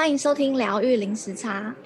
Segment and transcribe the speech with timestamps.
[0.00, 1.76] 欢迎收听疗愈零时差。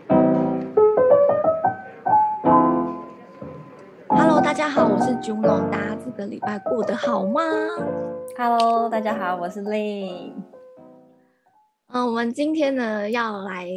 [4.09, 7.43] Hello，大家好，我是 Juno，大家这个礼拜过得好吗
[8.39, 10.33] ？Hello，大家好，我是 Lin。
[11.89, 13.69] 嗯，我们今天呢要来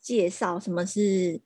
[0.00, 1.40] 介绍什么是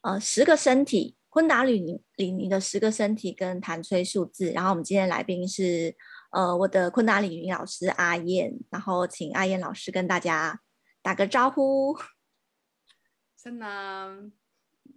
[0.00, 4.50] 呃十个身体，昆达里尼里尼的十个身体跟谭崔数字。
[4.52, 5.94] 然后我们今天来宾是。
[6.32, 10.60] 呃，我的昆达里尼老师阿燕，然后请阿燕老师跟大家
[11.06, 11.96] 打个招呼。
[13.36, 14.28] 真的，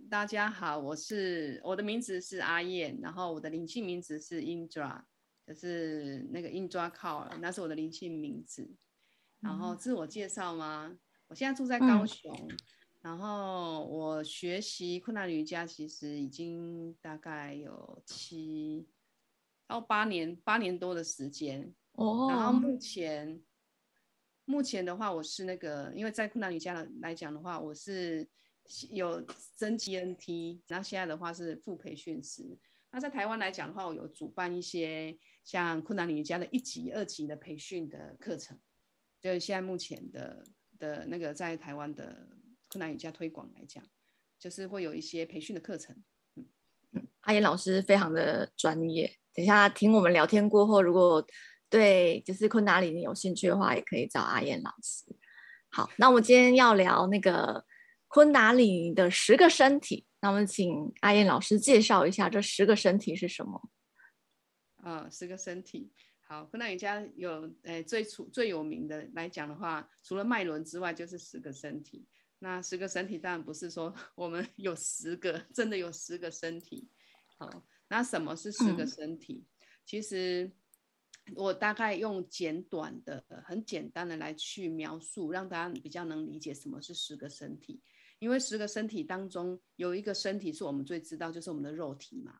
[0.09, 5.03] 大家好，我是我的名字是阿燕，然后我的灵性名字是 Indra，
[5.45, 8.76] 就是那个 Indra Call，那是我的灵性名字。
[9.40, 10.98] 然后自我介绍吗？
[11.27, 12.58] 我现在住在高雄，嗯、
[13.02, 18.89] 然后我学习困难瑜伽其实已经大概有七。
[19.67, 22.23] 到八年，八年多的时间哦。
[22.23, 22.31] Oh.
[22.31, 23.39] 然后目前，
[24.49, 28.27] 目前的话，我是那个，因为在困难瑜伽来讲的话，我是
[28.89, 29.23] 有
[29.59, 32.58] 升 GNT，然后现在的话是副培训师。
[32.89, 38.58] 那在台湾来讲的话，我有主办一些像昆达里瑜伽的一级、二级的培训的课程。
[39.22, 40.44] 就是现在目前的
[40.80, 42.28] 的那个在台湾的
[42.69, 43.84] 困难瑜伽推广来讲，
[44.39, 45.95] 就是会有一些培训的课程。
[46.34, 49.13] 嗯，阿燕老师非常的专业。
[49.36, 51.23] 等一下，听我们聊天过后，如果
[51.70, 55.06] 对就是昆达里尼有兴趣的话，也可以找阿燕老师。
[55.70, 57.64] 好，那我们今天要聊那个
[58.08, 63.70] 昆达里尼的十个身体，那我们请阿燕老师介绍一下这十个身体是什么？
[64.78, 65.92] 啊、呃，十个身体。
[66.22, 72.08] 好，昆达里瑜伽有诶、呃、最出最有名的来讲的话，除了脉轮之外，就是十个身体。
[72.40, 76.90] 那十个身体当然不是说 我们有十个，真的有十个身体。
[77.38, 77.64] 好。
[77.92, 79.44] 那什么是十个身体？
[79.44, 80.52] 嗯、其实
[81.35, 87.81] 我大概用简短的、很简单的来去描述，让大家比较能理解什么是十个身体。
[88.19, 92.39] 因为十个身体当中有一个身体是我们最知道，就是我们的肉体嘛。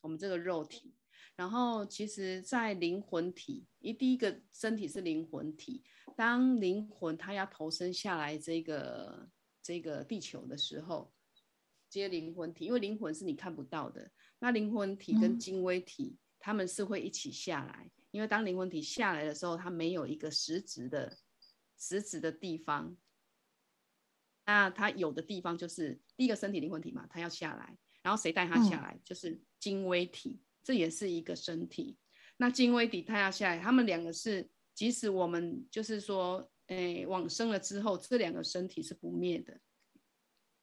[0.00, 0.94] 我们这个肉体，
[1.36, 5.84] 然后其实在灵魂体，一第一个身体是灵魂体。
[6.16, 9.28] 当灵魂它要投身下来这个
[9.62, 11.12] 这个地球的时候，
[11.90, 14.10] 接灵魂体，因为灵魂是你看不到的。
[14.38, 21.18] 那灵魂体跟精微体，他们是会一起下来，因为当灵魂体下来的时候，它没有一个实质的
[21.78, 22.96] 实质的地方。
[24.46, 28.98] 那它有的地方就是第一个身体灵魂体嘛，它要下来，然后谁带它下来？
[29.04, 31.96] 就是精微体，这也是一个身体。
[32.36, 39.60] 那精微体它要下来，他们两个是，即使我们就是说，诶，往生了之后，这两个身体是不灭的。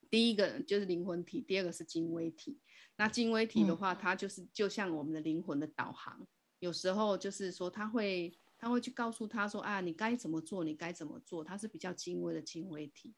[0.09, 2.59] 第一个就是灵魂体，第二个是精微体。
[2.97, 6.27] 那精微体的话，它就是就像我们的灵魂的导航，嗯、
[6.59, 13.15] 有时候就是说，他会他会去告诉他说啊，你该怎么做，你该怎么做，它是比较精微的精微体。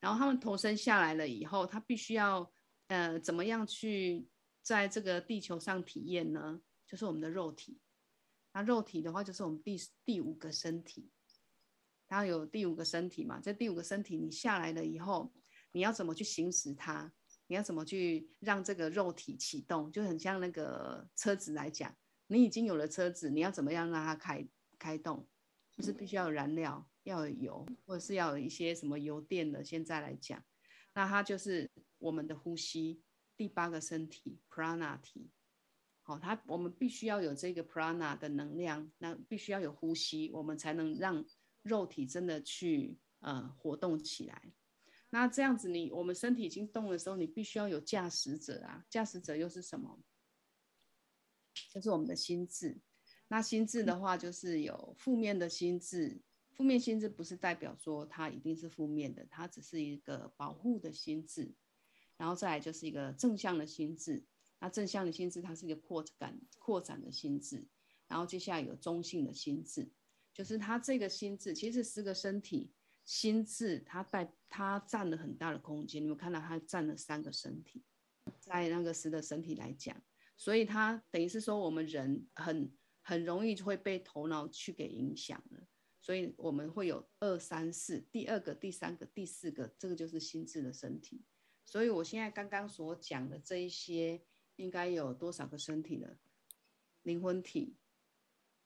[0.00, 2.52] 然后他们投生下来了以后，他必须要
[2.88, 4.28] 呃怎么样去
[4.60, 6.60] 在这个地球上体验呢？
[6.86, 7.80] 就是我们的肉体。
[8.52, 11.10] 那肉体的话，就是我们第第五个身体。
[12.06, 13.40] 它有第五个身体嘛？
[13.40, 15.32] 这第五个身体你下来了以后，
[15.70, 17.10] 你要怎么去行使它？
[17.46, 19.90] 你要怎么去让这个肉体启动？
[19.90, 21.94] 就很像那个车子来讲，
[22.26, 24.46] 你已经有了车子，你要怎么样让它开
[24.78, 25.28] 开动？
[25.70, 29.64] 就是必须要有燃料，要有油，或者是要有一些什么油电的。
[29.64, 30.44] 现在来讲，
[30.94, 33.02] 那它就是我们的呼吸，
[33.36, 35.30] 第八个身体 prana 体。
[36.02, 41.24] 好，它我们必须要有这个 prana 的能量，那必须要有呼吸，我们才能让
[41.62, 44.52] 肉体真的去呃活动起来。
[45.08, 48.84] 那这样子你，你我们身体已经动的时候，你必须要有驾驶者啊。
[48.90, 49.98] 驾驶者又是什么？
[51.72, 52.80] 就是我们的心智。
[53.28, 56.20] 那心智的话，就是有负面的心智。
[56.54, 61.54] 负面心智不是代表说它一定是负面的，它只是一个保护的心智。
[62.16, 64.24] 然后再来就是一个正向的心智。
[64.60, 67.66] 那正向的心智，它是一个扩展、扩展的心智。
[68.06, 69.90] 然后接下来有中性的心智，
[70.34, 72.70] 就是它这个心智其实是个身体。
[73.04, 77.82] 心智它带它占了很大的空间，你们看到它占了三个身体，
[78.38, 80.00] 在那个十的身体来讲，
[80.42, 85.68] 所以它等于是说我们人很很容易就会被头脑去给影响了，
[86.00, 91.22] 所以我们会有二三四，第二个、第三个、第四个，这个就是心智的身体。
[91.64, 94.20] 所以我现在刚刚所讲的这一些，
[94.56, 96.16] 应该有多少个身体呢？
[97.02, 97.76] 灵魂体。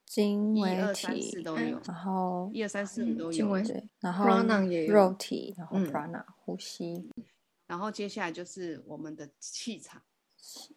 [0.06, 4.25] 精微体，一二三四都有，然后一二三四都有，对，然后
[4.88, 7.11] 肉体，然后 prana 呼吸，
[7.67, 10.05] 然后接下来就是我们的气场，
[10.37, 10.75] 气场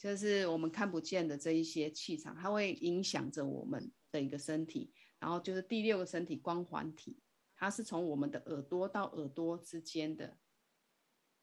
[0.00, 4.92] 就是我们看不见的这一些气场，它会影响着我们的一个身体。
[5.18, 7.18] 然后就是第六个身体光环体，
[7.56, 10.38] 它是从我们的耳朵到耳朵之间的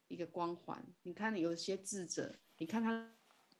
[0.08, 0.82] 一个光环。
[1.02, 3.12] 你看有些智者，你看他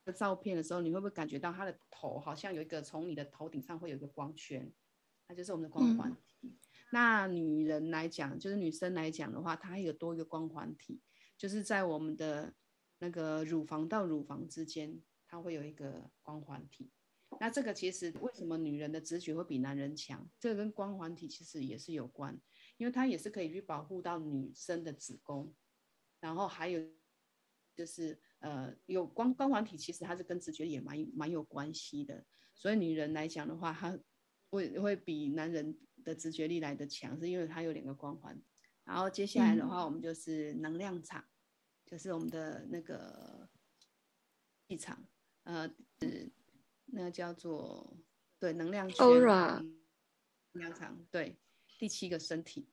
[0.06, 4.72] 的照片的时候，你会不会感觉到他的头好像有一个从你的头顶上会有一个光圈？
[5.28, 6.48] 它就是我们的光环体。
[6.48, 6.56] 嗯、
[6.90, 11.02] 那女人来讲，就是女生来讲的话，它还有多一个光环体，
[11.36, 12.54] 就是在我们的
[12.98, 16.90] 那个乳房到乳房之间，它会有一个光环体。
[17.40, 20.28] 那这个其实为什么女人的直觉会比男人强？
[20.38, 22.40] 这个跟光环体其实也是有关，
[22.76, 25.52] 因为它也是可以去保护到女生的子宫，
[26.20, 26.80] 然后还有
[27.74, 32.24] 就是呃有光光环体，其实它是跟直觉也蛮蛮有关系的。
[32.54, 33.98] 所以女人来讲的话，她
[34.48, 38.40] 会会比男人的直觉力来的强，是因为它有两个光环。
[38.84, 41.26] 然后接下来的话，我们就是能量场，嗯、
[41.86, 43.48] 就是我们的那个
[44.68, 45.08] 气场，
[45.44, 45.66] 呃
[46.00, 46.30] 是。
[46.88, 47.98] 那个叫做
[48.38, 49.60] 对能量圈，Aura，
[50.52, 51.36] 能量场，对
[51.80, 52.68] 第七个身体，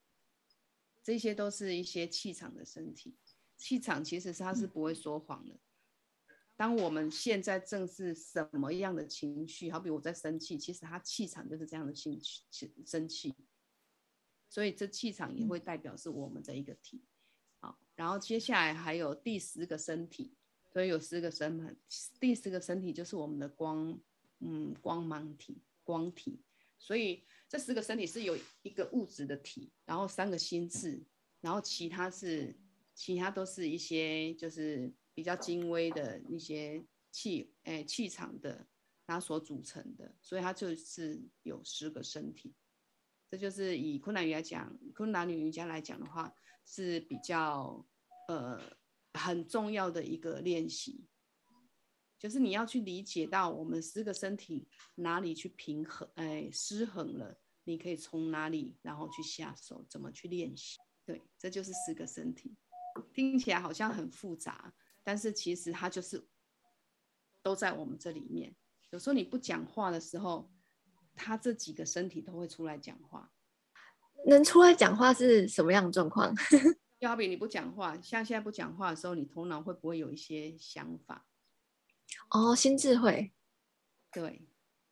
[1.01, 3.18] 这些都是一些气场的身体。
[3.57, 5.60] 气场其实是它是不会说谎的。
[6.56, 13.33] 当我们现在正是什么样的情绪，好比我在生气，其实它气场就是这样的情绪，生气。
[14.48, 17.04] 所以这气场也会代表是我们的一个体。
[17.63, 20.36] 好，然后接下来还有第十个身体。
[20.74, 21.75] 所以有十个身体，
[22.19, 23.98] 第十个身体就是我们的光，
[24.39, 26.42] 嗯，光芒体、光体。
[26.80, 31.01] 所以这十个身体是有一个物质的体，然后三个心智，
[31.39, 32.54] 然后其他是
[32.95, 38.68] 其他都是一些就是比较精微的一些气，诶气场的
[39.06, 42.51] 它所组成的，所以它就是有十个身体。
[43.33, 46.31] 这就是以昆达瑜来讲，昆达里瑜伽来讲的话
[46.63, 47.83] 是比较
[48.27, 48.62] 呃。
[49.15, 51.06] 很重要的一个练习，
[52.18, 60.79] 就是你要去理解到我们四个身体哪里去平衡，哎，失衡了，你可以从哪里然后去下手，怎么去练习？
[61.06, 62.56] 对，这就是四个身体，
[63.13, 66.27] 听起来好像很复杂，但是其实它就是
[67.44, 68.56] 都在我们这里面。
[68.89, 70.51] 有时候你不讲话的时候，
[71.15, 73.31] 他这几个身体都会出来讲话。
[74.25, 76.33] 能出来讲话是什么样的状况？
[77.00, 81.25] 就好比你不讲话，像现在不讲话的时候，你头脑会不会有一些想法？
[82.30, 83.33] 哦，心智会。
[84.12, 84.48] 对，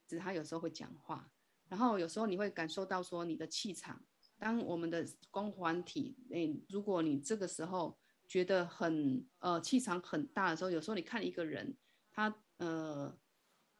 [0.07, 1.31] 只是他有时候会讲话，
[1.69, 4.03] 然后有时候你会感受到说你的气场。
[4.37, 7.97] 当我们的光环体，诶，如果你这个时候
[8.27, 11.77] 觉得很呃气场很大的时候，有时候你看一个人，
[12.11, 13.15] 他呃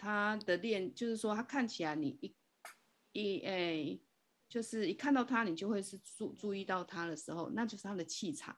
[0.02, 2.36] 他的练，就是说他看起来你一
[3.14, 4.02] 一诶。
[4.52, 8.54] 就是一看到他，你就会是注注意到他的时候，那就是他的气场，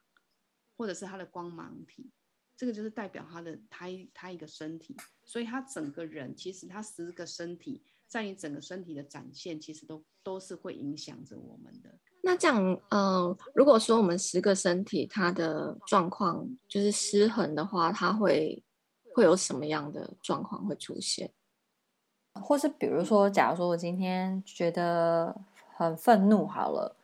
[0.75, 2.09] 或者是他的光芒体，
[2.57, 11.99] 这个就是代表他的他他一个身体，所以他整个人其实他十个身体，在你整个身体的展现，其实都都是会影响着我们的。
[12.23, 18.63] 那这样，呃，如果说我们十个身体它的状况就是失衡的话，它会
[19.13, 21.31] 会有什么样的状况会出现？
[22.33, 25.35] 或是比如说，假如说我今天觉得。
[25.75, 26.95] 很愤怒，好了，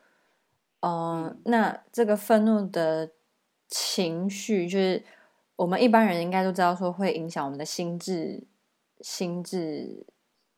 [0.82, 3.10] 呃、嗯，那这个愤怒的
[3.68, 5.04] 情绪，就是
[5.56, 8.44] 我们一般人应该都知道，说会影响我们的心智，
[9.02, 10.06] 心智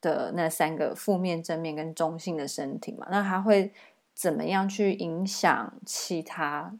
[0.01, 3.07] 的那三个负面、正面跟中性的身体嘛。
[3.09, 3.73] 那它会
[4.13, 6.77] 怎么样去影响其他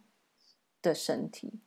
[0.81, 1.61] 的身体？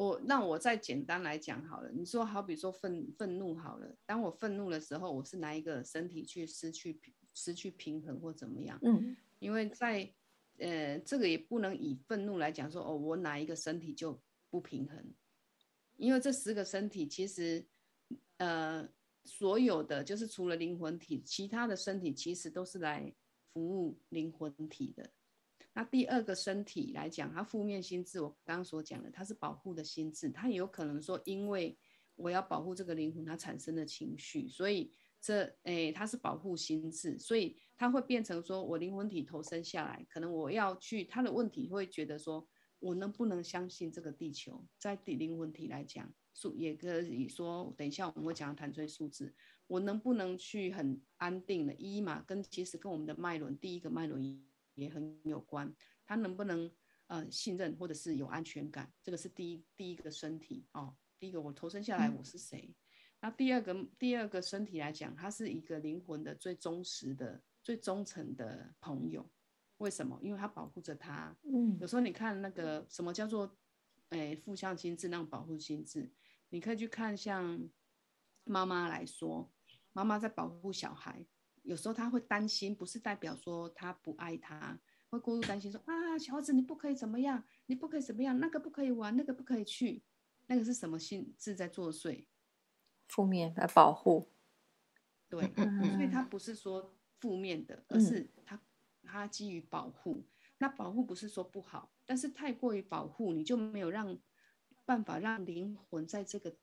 [0.00, 1.90] 我那我再简单来讲好了。
[1.92, 6.98] 你说，好比说愤愤怒好了，当我愤怒的时候，我是拿一个身体去失去？
[7.32, 8.78] 失去平衡或怎么样？
[8.82, 10.10] 嗯，因为在
[10.58, 15.14] 呃，这个也不能以愤怒来讲说哦，我哪一个身体就不平衡？
[15.96, 17.64] 因为这十个身体其实
[18.38, 18.88] 呃，
[19.24, 23.14] 所有的就是除了灵魂体，其他的身体其实都是来
[23.52, 25.08] 服务灵魂体的。
[25.72, 31.78] 那第二个身体来讲，它负面心智，我刚刚所讲的，它是保护的心智，它有可能说，因为
[32.16, 34.92] 我要保护这个灵魂，它产生的情绪，所以。
[35.22, 42.48] 这诶，它是保护心智，所以它会变成说，我灵魂体投生下来，可能我要去，他的问题会觉得说，
[42.78, 44.64] 我能不能相信这个地球？
[44.78, 49.34] 在地灵魂体来讲，数也可以说，等一下我们会讲谭崔数字，
[49.66, 52.22] 我能不能去很安定的一嘛？
[52.26, 54.42] 跟其实跟我们的脉轮第一个脉轮一
[54.74, 55.74] 也很有关，
[56.04, 56.70] 他能不能
[57.06, 58.92] 呃信任或者是有安全感？
[59.02, 62.66] 这个是第一第一个身体哦，第一个我投生下来我是谁？
[62.68, 62.74] 嗯
[63.22, 69.30] 那第二个第二个身体来讲，他是一个灵魂的最忠实的、最忠诚的朋友。
[69.76, 70.18] 为什么？
[70.22, 71.36] 因为他保护着他。
[71.42, 73.54] 嗯，有时候你看那个什么叫做，
[74.08, 76.10] 诶，负向心智那种保护心智，
[76.48, 77.68] 你可以去看像
[78.44, 79.52] 妈妈来说，
[79.92, 81.26] 妈妈在保护小孩，
[81.70, 84.76] 有时候他会担心，不是代表说他不爱他，
[85.08, 90.02] 会过度担心说啊，小孩子你不可以怎么样，你不可以怎么样，那个不可以玩，那个不可以去，
[90.48, 92.26] 那个是什么性质在作祟？
[93.06, 94.32] 负面来保护。
[95.28, 95.40] 对，
[95.94, 98.60] 所以他不是说负面的，而是他
[99.04, 100.24] 他基于保护。
[100.58, 104.18] 那保护不是说不好，但是太过于保护，你就没有让
[104.84, 106.56] 办法让灵魂在这个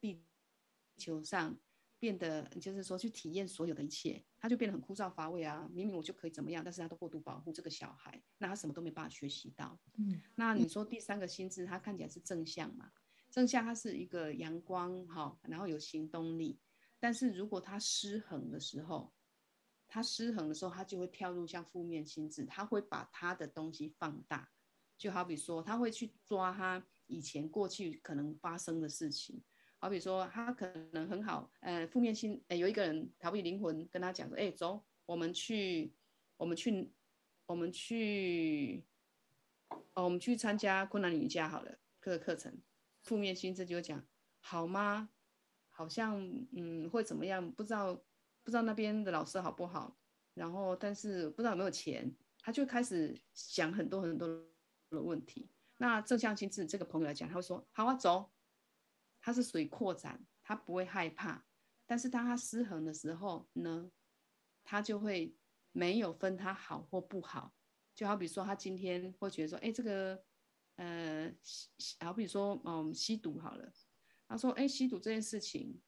[0.00, 0.22] 地
[0.96, 1.58] 球上。
[1.98, 5.68] 变得就是说去体验所有的一切，他就变得很枯燥乏味啊！
[5.72, 9.78] 明明我就可以怎么样，但是他都过度保护这个小孩，那他什么都没办法学习到。
[9.96, 12.92] 嗯，那你说第三个心智，他看起来是正向嘛？
[13.30, 16.58] 正向它是一个阳光哈，然后有行动力。
[16.98, 19.12] 但是如果他失衡的时候，
[19.86, 24.50] 他失衡的时候，他就会跳入像负面心智，他会把他的东西放大，
[24.96, 29.42] 就好比说他会去抓他以前过去可能发生的事情。
[29.80, 35.94] 好比说，他可能很好，呃，负面心，呃，有一个人逃避灵魂跟他讲说，哎，走，我们去，
[36.36, 36.92] 我们去，
[37.46, 38.84] 我们去，
[39.94, 42.60] 哦，我们去参加困难瑜伽好了，这个课程。
[43.04, 44.04] 负面心这就讲，
[44.40, 45.10] 好吗？
[45.70, 46.20] 好像，
[46.52, 47.48] 嗯，会怎么样？
[47.52, 47.94] 不知道，
[48.42, 49.96] 不知道那边的老师好不好？
[50.34, 54.26] 然后，但是不知道有没有钱，他就开始想很多很多
[54.90, 55.48] 的问题。
[55.76, 58.28] 那正向心智这个朋友来讲，他会说，好啊，走。
[59.28, 61.44] 它是属于扩展，他不会害怕，
[61.84, 63.90] 但是当他失衡的时候呢，
[64.64, 65.36] 他就会
[65.70, 67.52] 没有分他好或不好。
[67.94, 70.24] 就好比说，他今天会觉得说，哎，这个，
[70.76, 71.30] 呃，
[72.00, 73.70] 好比说，嗯，吸毒好了，
[74.26, 75.78] 他说，哎，吸毒这件事情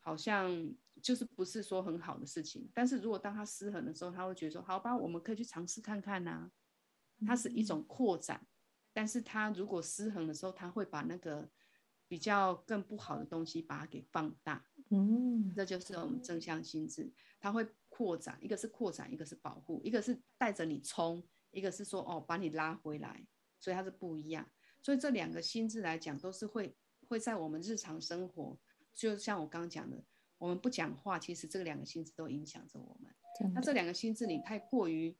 [0.00, 2.70] 好像就是不是说很好的事情。
[2.74, 6.52] 但是如果当他失衡的时候，他会觉得说，好吧，我们可以去尝试看看呐。
[7.26, 8.46] 它是一种扩展，
[8.92, 11.50] 但是他如果失衡的时候，他会把那个。
[12.10, 23.24] 比较更不好的东西，把它给放大，嗯，这就是我们正向心智，它会扩展，一个是扩展，一个是保护，一个是带着你冲，一个是说哦把你拉回来，
[23.60, 24.44] 所以它是不一样。
[24.82, 26.76] 所以这两个心智来讲，都是会
[27.06, 28.58] 会在我们日常生活，
[28.92, 30.04] 就像我刚刚讲的，
[30.36, 33.14] 我们不讲话，其实这两个心智都影响着我们。
[33.54, 35.16] 那这两个心智你太过于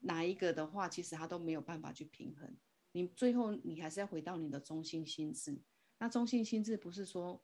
[0.00, 2.54] 哪一个的话，其实它都没有办法去平衡，
[2.92, 5.58] 你最后你还是要回到你的中心心智。
[6.02, 7.38] 那中性心智不是说，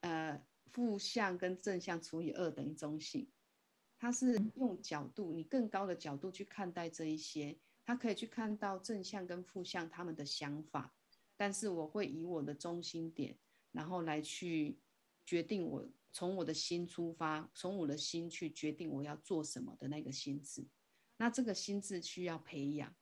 [0.00, 3.26] 呃，负向跟正向除以二等于中性，
[3.96, 10.94] 它是用角度，你更高的角度去看待这一些，它可以去看到正向跟负向他们的想法，
[11.34, 13.38] 但是我会以我的中心点，
[13.72, 14.78] 然后来去
[15.24, 20.62] 决定我从我的心出发，从我的心去决定我要做什么的那个心智，
[21.16, 22.94] 那这个心智需要培养，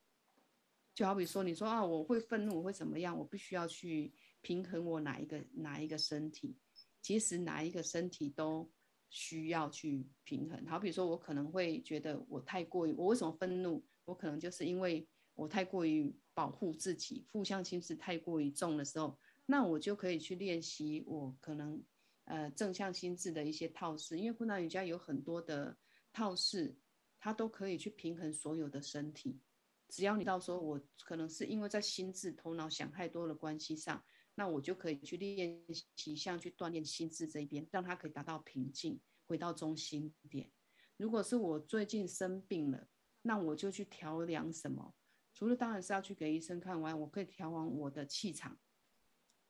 [0.95, 4.15] 就好比说你说啊，我会愤怒，我会怎么样，我必须要去。
[4.43, 6.57] 平衡我哪一个哪一个身体，
[7.01, 8.71] 其实哪一个身体都
[9.09, 10.67] 需要去平衡。
[10.67, 13.83] 好比说，我可能会觉得我太过于，我为什么愤怒？
[14.05, 21.83] 我可能就是因为我太过于保护自己，负向心智太过于重的时候，那我就可以去练习我可能
[22.25, 24.19] 呃正向心智的一些套式。
[24.19, 25.77] 因为昆达瑜伽有很多的
[26.13, 26.77] 套式，
[27.21, 29.41] 它都可以去平衡所有的身体。
[29.89, 34.03] 只要你到时候我可能是因为在心智头脑想太多的关系上。
[34.35, 35.63] 那我就可以去练
[35.97, 40.51] 习，像去锻炼心智这一边，让它可以达到平静，回到中心点。
[40.97, 42.89] 如果是我最近生病了，
[43.23, 44.95] 那我就去调养什么？
[45.35, 48.59] 除了当然是要去给医生看完，我可以调往我的气场。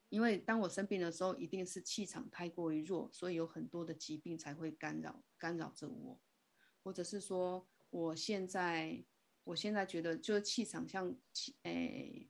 [0.08, 6.20] 因为当我生病的时候，一定是气场太过于弱，所以有很多的疾病才会干扰干扰着我，
[6.82, 9.04] 或者是说我现在
[9.44, 12.28] 我现在觉得就是气场像气诶。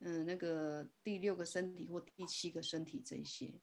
[0.00, 3.60] 嗯，那个第六个身体或第七个身体这一些，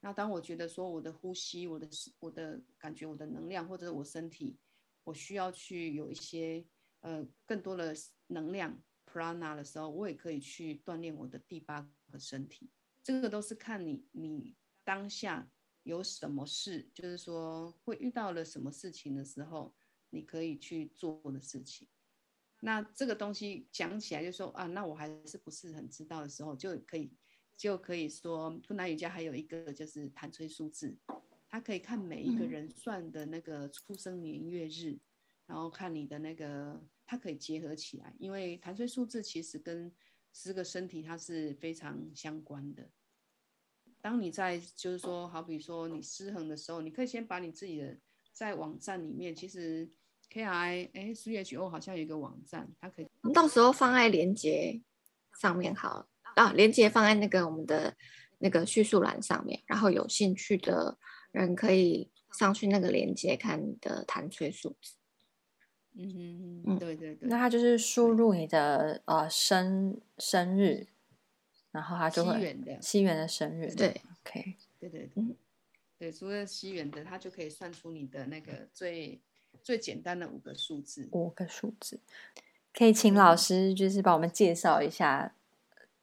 [0.00, 1.86] 那当我觉得说我的呼吸、我的
[2.20, 4.58] 我的感觉、我的能量，或者我身体，
[5.04, 6.64] 我需要去有一些
[7.00, 7.94] 呃更多的
[8.28, 12.70] 能量 prana 的时候，我也可以去锻炼我的第八个身体。
[13.02, 15.50] 这个都是看你你当下
[15.82, 19.74] 有什么事，就是说会遇到了什么事情的时候，
[20.10, 21.86] 你可以去做的事情。
[22.60, 27.12] 那这个东西讲起来就说啊，那我还是不是很知道的时候，就可以
[27.56, 30.96] 就可以说，昆达瑜伽还有一个就是弹吹数字，
[31.48, 35.00] 它可以看每一个人算的那个出生年月日，嗯、
[35.46, 39.92] 然后看你的那个，它可以结合起来，因为弹吹数字其实跟
[40.32, 42.90] 十个身体它是非常相关的。
[44.00, 47.96] 当你在就是说，好比说你失衡的时候，你可以先把你自己的
[48.32, 49.88] 在网站里面，其实。
[50.30, 54.80] K I 哎，C H O 好像有一个网站，它可以我们到时候放在连接
[55.40, 57.96] 上面好啊，连接放在那个我们的
[58.38, 60.98] 那个叙述栏上面，然后有兴趣的
[61.32, 64.94] 人可以上去那个连接看你的弹吹数字。
[66.00, 67.28] 嗯哼嗯，对对对。
[67.28, 70.86] 那他就是输入你的呃生生日，
[71.72, 75.24] 然后他就会西元的西元的生日，对，OK，对对对，
[75.98, 79.20] 对，除了西元的，他就可以算出你的那个最
[79.68, 81.10] 最简单的五个数字。
[81.12, 82.00] 五个数字，
[82.72, 85.34] 可以请老师就是帮我们介绍一下，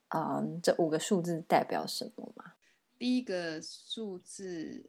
[0.10, 2.54] 嗯，这五个数字代表什么吗？
[3.00, 4.86] 第一个数字。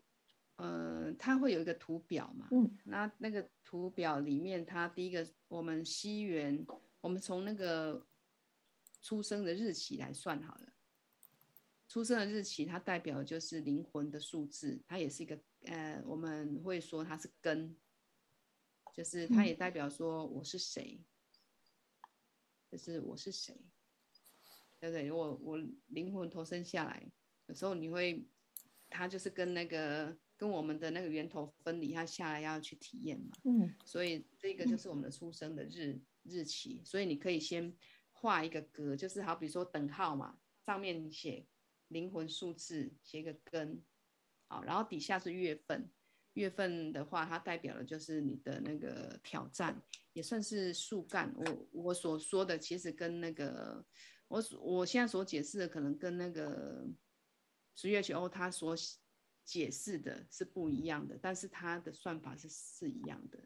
[0.56, 2.48] 呃，它会有一个图表嘛？
[2.50, 6.66] 嗯，那那个图表里面，它第一个我们西元，
[7.00, 8.04] 我们从那个
[9.00, 10.72] 出生的日期来算好了。
[11.88, 17.74] 出生的日期，它代表就是灵魂的数字，它也是一个呃，我们会说它是根，
[18.96, 21.00] 就是它也代表说我是谁，
[22.70, 23.54] 就是我是谁，
[24.80, 25.12] 对不对？
[25.12, 27.12] 我我灵魂投生下来，
[27.46, 28.26] 有时候你会，
[28.88, 30.16] 它就是跟那个。
[30.38, 37.74] 跟我们的那个源头分离，它下来要去体验嘛，嗯，所以这个就是我们的出生的日日期，所以你可以先
[38.12, 41.46] 画一个格，就是好比说等号嘛，上面写
[41.88, 43.82] 灵魂数字，写一个根，
[44.46, 45.90] 好，然后底下是月份，
[46.36, 49.82] 月份的话，它代表的就是你的那个挑战，
[50.14, 51.34] 也算是树干。
[51.36, 53.84] 我我所说的其实跟那个
[54.28, 56.88] 我我现在所解释的可能跟那个
[57.76, 58.74] WHO 他所。
[59.46, 63.38] 解释的是不一样的，但是它的算法是是一样的。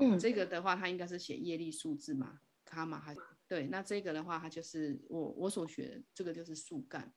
[0.00, 3.14] 嗯，这个的话，它应该是写业力数字嘛，卡玛还
[3.46, 3.66] 对。
[3.66, 7.12] 那这个的话，它就是我我所学的，这个就是树干。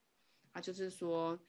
[0.52, 1.40] 它就是说，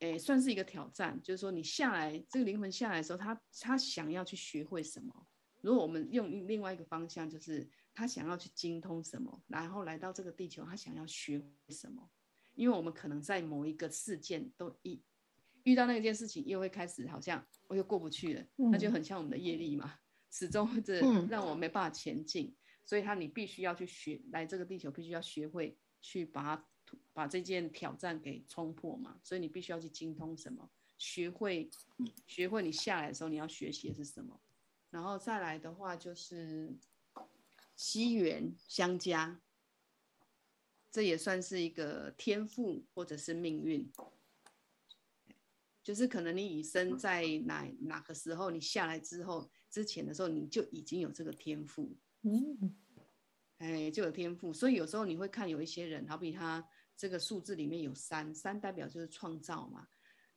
[0.00, 5.26] 诶，算是一个挑战，就是说你下来，这个灵魂下来的时候，他他想要去学会什么？
[5.62, 12.10] 如果我们用另外一个方向，就是他想要去精通什么，然后来到这个地球，他想要学会什么？
[12.54, 15.02] 因为我们可能在某一个事件都一。
[15.62, 19.98] 遇到那件事情，又会开始好像我又过不去了，嗯、那就很像我们的业力嘛，
[20.30, 22.48] 始终这让我没办法前进。
[22.48, 26.66] 嗯、所以他你必须要去学，来这个地球必须要学会去把它
[27.14, 29.18] 把这件挑战给冲破嘛。
[29.22, 31.70] 所以你必须要去精通什么，学会
[32.26, 34.38] 学会你下来的时候你要学习的是什么，
[34.90, 36.76] 然后再来的话就是
[37.74, 39.40] 机缘相加，
[40.90, 43.90] 这也算是一个天赋或者是命运。
[45.82, 52.74] 就是可能你以身在哪哪个时候，你下来之后之前的时候，你就已经有这个天赋，嗯，
[53.58, 54.50] 哎，就有天赋。
[54.50, 59.88] 所以有时候你会看有一些人，好比他这个数字里面有三，三代表就是创造嘛。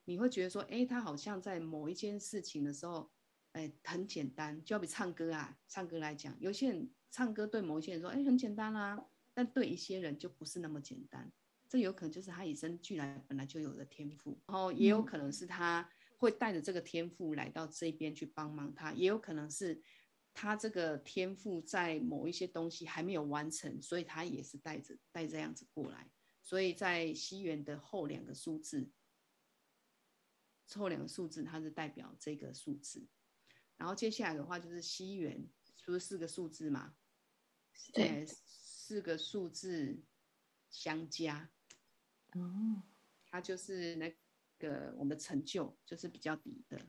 [0.06, 3.10] 你会觉得说，哎，他好像在某一件事情的时候，
[3.52, 4.64] 哎，很简单。
[4.64, 11.30] 就要比唱歌啊，唱歌来讲，有些人唱歌对某一些人说，哎，很简单啦，但对一些人就不是那么简单。
[11.70, 19.82] 这有可能就是他与生俱来本来就有的天赋，然后也有可能是他会带着这个天赋来到这边去帮忙他，也有可能是
[20.34, 26.10] 他这个天赋在某一些东西还没有完成，所以他也是带着带这样子过来。
[26.48, 28.90] 所以在西元的后两个数字，
[30.76, 33.06] 后两个数字它是代表这个数字，
[33.76, 35.46] 然后接下来的话就是西元，
[35.86, 36.96] 不是四个数字嘛？
[37.92, 40.02] 对，四个数字
[40.70, 41.50] 相加。
[42.32, 42.82] 哦，
[43.26, 44.18] 它就是那
[44.58, 46.80] 个我们的成就，就是比较低的，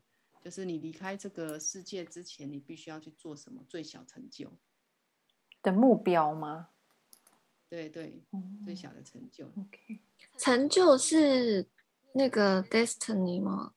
[0.41, 4.57] 就是你离开这个世界之前，你必须要去做什么最小成就
[5.63, 6.71] 的目标吗？
[7.69, 9.47] 对对，嗯、最小的成就。
[9.47, 10.01] OK，
[10.39, 11.69] 成就是
[12.15, 13.75] 那个 destiny 吗？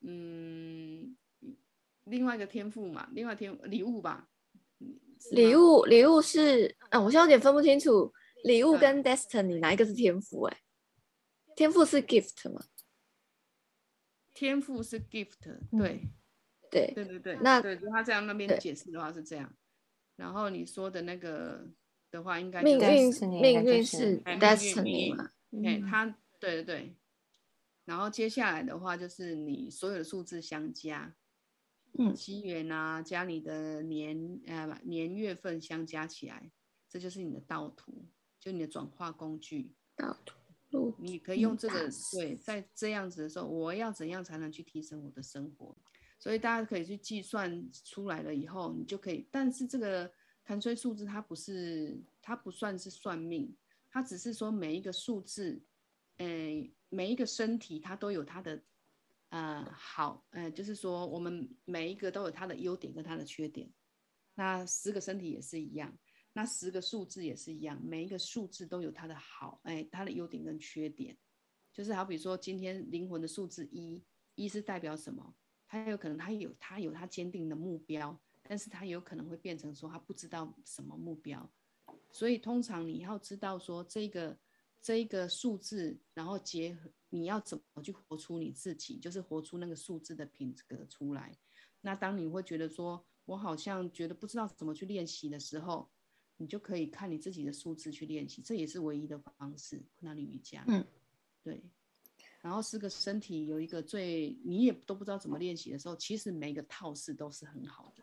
[0.00, 1.16] 嗯，
[2.04, 4.28] 另外一个天赋嘛，另外天礼物吧。
[5.32, 8.12] 礼物礼物是，啊，我现在有点分不清楚。
[8.44, 10.42] 礼物跟 destiny 哪一个是天赋？
[10.44, 10.60] 哎，
[11.54, 12.62] 天赋是 gift 吗？
[14.32, 15.34] 天赋是 gift，
[15.70, 16.08] 对，
[16.70, 17.36] 对，对对对。
[17.42, 19.54] 那对，他这样那边解释的话是这样。
[20.16, 21.68] 然后你说的那个
[22.10, 25.30] 的话，应该命运命运是 destiny 嘛？
[25.64, 26.06] 哎，他
[26.38, 26.94] 对对对。
[27.84, 31.14] 然后接下来的话就是你所有的数字相加，
[31.98, 36.50] 嗯，机缘啊，加你的年呃年月份相加起来，
[36.88, 38.06] 这就是你的道图。
[38.38, 45.76] 就你的转化工具，道图你可以用这个对，在这样子的时候，我要怎样才能去提升我的生活？
[46.18, 49.28] 所以大家可以去计算出来了以后，你就可以。
[49.30, 50.10] 但是这个
[50.50, 53.56] 谭崔数字它不是，它不算是算命，
[53.88, 55.62] 它只是说每一个数字，
[56.16, 58.60] 诶，每一个身体它都有它的，
[59.28, 63.72] 呃，好，呃，就是说我们每一个都有它的优点跟它的缺点。
[64.34, 65.96] 那十个身体也是一样。
[66.32, 71.16] 那十个数字也是一样，每一个数字都有它的好，哎，它的优点跟缺点，
[71.72, 74.02] 就是好比说今天灵魂的数字一，
[74.34, 75.32] 一是代表什么？
[75.68, 81.48] 它有可能它有它有它坚定的目标，但是他有可能会变成说他不知道什么目标，
[82.10, 84.36] 所以通常你要知道说这个
[84.82, 91.32] 这一个数字，然后结合你要怎么去活出你自己，就是活出那个数字的品格出来。
[91.80, 95.88] 那当你会觉得说我好像觉得不知道怎么去练习的时候，
[96.36, 99.80] 你就可以看你自己的数字去练习，这也是唯一的方式。
[99.94, 100.84] 昆达里瑜伽，嗯，
[101.44, 101.62] 对。
[102.40, 108.02] 然后是个身体有一个最你也都不知道怎么练习的时候，其实每个套式都是很好的。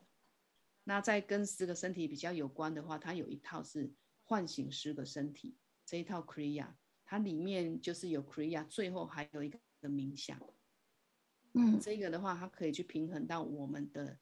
[0.89, 3.91] 那在跟十个身体比较有关的话，它有一套是
[4.23, 5.53] 唤醒十个身体
[5.85, 6.69] 这一套 Kriya，
[7.03, 10.41] 它里面就是有 Kriya，最后还有一个冥想。
[11.51, 14.17] 嗯，这个的话，它可以去平衡到我们的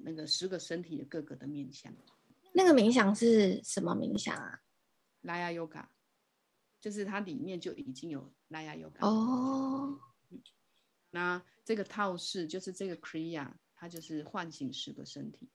[0.00, 1.94] 那个十个身体的各个的面向。
[2.52, 4.60] 那个冥想是什么冥想啊？
[5.20, 5.86] 拉雅 Yoga，
[6.80, 8.34] 就是它里面就已经有。
[8.48, 9.96] 拉雅有哦，
[11.10, 15.48] 那这个套式就是这个 Kriya，它就是唤醒十个身体。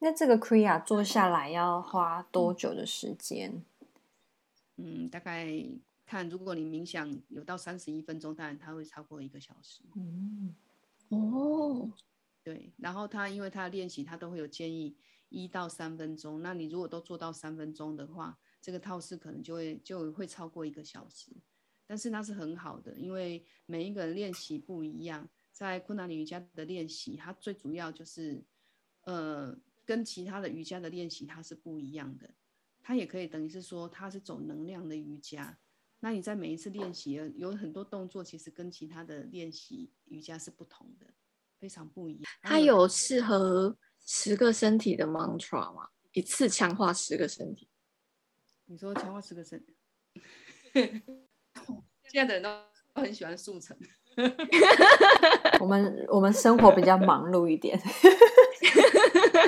[0.00, 3.62] 那这个 Kriya 做下来要花多久的时间？
[4.76, 5.46] 嗯，大概
[6.06, 9.82] 看，如果你冥想有到三十一分钟，当然它会超过一个小时。
[9.94, 10.54] 嗯，
[11.08, 11.92] 哦，
[12.42, 14.96] 对，然后他因为他练习，他都会有建议
[15.28, 16.40] 一到三分钟。
[16.40, 21.30] 那你如果都做到三分钟的话，这个套式可能就会就会超过一个小时。
[21.86, 25.28] 但是那是很好的，因为每一个人练习不一样。
[25.52, 28.42] 在昆达里瑜伽的练习，它最主要就是，
[29.02, 29.54] 呃，
[29.90, 32.30] 跟其他的瑜伽的练习它是不一样的。
[32.80, 35.58] 它也可以等于是说，它是走能量的瑜伽。
[35.98, 41.06] 那你在每一次练习，有很多动作其实跟其他的练习瑜伽是不同的，
[41.58, 42.32] 非常不一样。
[42.40, 43.76] 它有适合
[44.06, 45.88] 十个身体的 mantra 吗？
[46.12, 47.68] 一次强化十个身体？
[48.66, 49.76] 你说强化十个身体？
[52.08, 53.76] 现在的人都很喜欢速成。
[55.58, 57.76] 我们我们生活比较忙碌一点。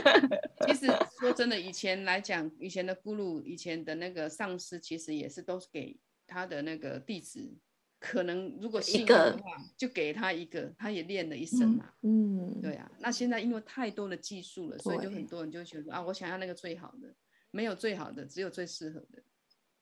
[0.66, 0.86] 其实
[1.20, 7.56] 说真的，以前来讲，以前的咕噜，以前的那个上司，其实也是都是给他的那个弟子，
[7.98, 11.92] 可能如果信的话，就给他一个，他也练了一生嘛。
[12.02, 12.90] 嗯，对啊。
[13.00, 17.14] 那现在因为太多的技术了，所以就很多人就觉得啊，我想要那个最好的，
[17.50, 19.22] 没有最好的，只有最适合的。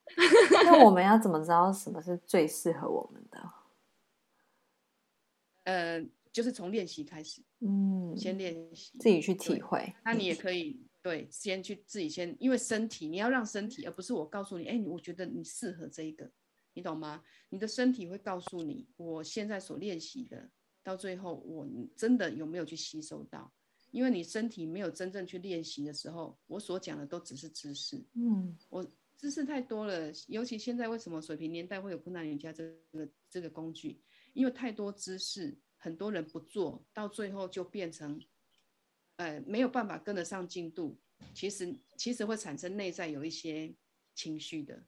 [0.65, 3.51] 那 我们要怎么知道什么是最适合我们的？
[5.65, 9.93] 呃，就是从练习开始，嗯，先练习，自己去体会。
[10.05, 16.31] 那你也可以对，先去自己先，因为身体你要让身体，而不是我告诉你，哎，我觉得你适合这一个，
[16.75, 17.23] 你懂吗？
[17.49, 20.51] 你的身体会告诉你，我现在所练习的，
[20.83, 21.67] 到最后我
[21.97, 23.53] 真的有没有去吸收到？
[23.91, 28.87] 因为你身体没有真正去练习的时候，我所讲的都只是知识，嗯，我。
[29.21, 34.01] 知识太多了，尤其现在为什么水平年代会有昆达里瑜伽这个这个工具？
[34.33, 38.23] 因为太多知识，很多人不做到最后就变成，
[39.17, 40.97] 呃，没有办法跟得上进度。
[41.35, 43.75] 其实其实会产生内在有一些
[44.15, 44.85] 情绪的，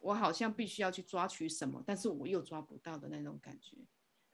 [0.00, 3.76] 我好像必须要去抓取什么，但是我又抓不到的那种感觉。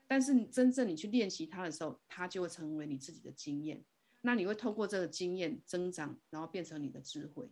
[0.07, 3.85] 但是你真正你去练习它的时候，它就会成为你自己的经验。
[4.23, 7.51] 那你会透过这个经验增长，然后变成你的智慧。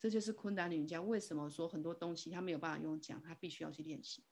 [0.00, 4.22] 这就是昆达里瑜伽为什么说很多东西他没有办法用讲，他必须要去练习。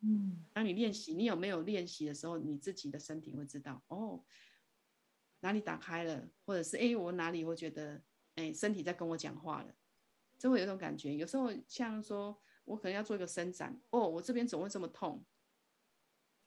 [0.00, 4.24] 嗯，当你练习，你有没有练习的时候，你自己的身体会知道哦，
[5.40, 8.02] 哪里打开了，或者是哎，我哪里会觉得
[8.36, 9.74] 哎，身体在跟我讲话了，
[10.38, 11.14] 就会有一种感觉。
[11.14, 15.24] 有时候像说我可能要做一个伸展，哦，我这边怎么会这么痛？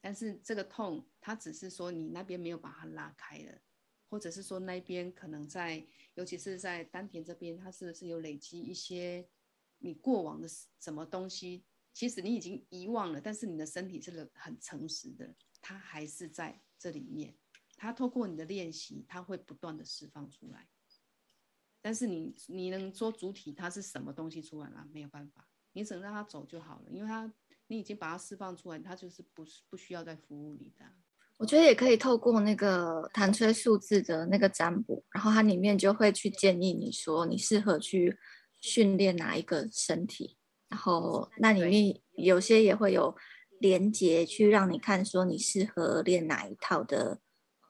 [0.00, 3.58] 但是这个痛，它只是说你那边没有把它拉开了。
[4.08, 9.26] 或者是说那边可能在，尤其是在丹田这边，它是不是有累积一些
[9.78, 10.46] 你过往的
[10.78, 11.64] 什么东西？
[11.92, 17.34] 其实你已经遗忘了，但是你的身体是很诚实的，它还是在这里面。
[17.76, 20.68] 它透过你的练习，它会不断的释放出来。
[21.80, 24.86] 但是你你能说主体它是什么东西出来吗？
[24.92, 27.32] 没有办法，你只能让它走就好了，因为它
[27.66, 30.84] 你已经把它释放出来，它就是不不需要再服务你的。
[31.38, 38.16] 我觉得也可以透过那个谭崔数字的那个占卜，然后它里面就会去建议你说你适合去
[38.60, 40.36] 训练哪一个身体，
[40.72, 43.14] 然后那里面有些也会有
[43.60, 47.20] 连接去让你看说你适合练哪一套的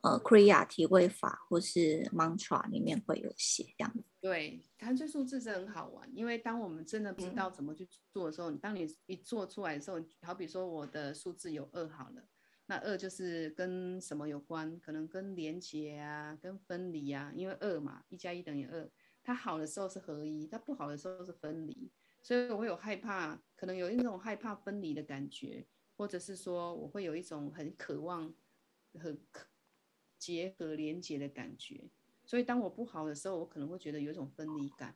[0.03, 4.05] 呃 Kriya 体位法或是 Mantra 里面会有写这样子。
[4.21, 12.23] 对，谭崔数字是很好玩，因为当我们真的不知道怎么去做的时候，嗯、当你一做出来的时候，好比说我的数字有二好了。
[12.67, 14.79] 那二就是跟什么有关？
[14.79, 17.33] 可能跟连接啊，跟分离啊。
[17.35, 18.89] 因为二嘛，一加一等于二。
[19.25, 21.91] 它好的时候是合一，它不好的时候是分离。
[22.23, 28.33] 所以我会有害怕，可能有一种害怕分离的感觉，或者是说我会有一种很渴望
[28.95, 29.17] 和
[30.17, 31.91] 结合连接的感觉。
[32.25, 34.95] 所以当我不好的时候，我可能会觉得有一种分离感，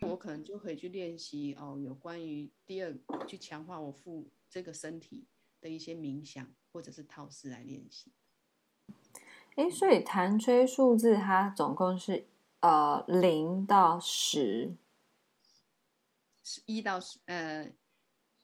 [0.00, 5.26] 我可能就可以去练习哦，有关于第二去强化我腹这个身体
[5.60, 8.10] 的一些冥想或者是套式来练习。
[9.56, 12.24] 哎，所以弹吹数字它总共是
[12.60, 14.74] 呃零到十，
[16.66, 17.72] 一到十呃